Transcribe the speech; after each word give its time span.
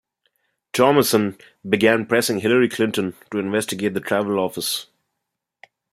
Thomason 0.73 1.37
began 1.69 2.07
pressing 2.07 2.39
Hillary 2.39 2.67
Clinton 2.69 3.13
to 3.29 3.37
investigate 3.37 3.93
the 3.93 3.99
travel 3.99 4.39
office. 4.39 4.87